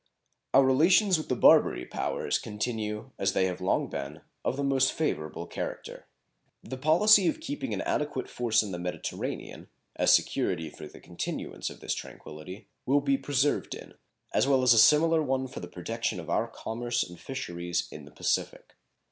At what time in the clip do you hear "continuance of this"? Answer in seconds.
10.99-11.93